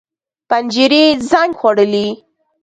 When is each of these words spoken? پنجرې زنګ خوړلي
پنجرې 0.49 1.03
زنګ 1.29 1.51
خوړلي 1.59 2.07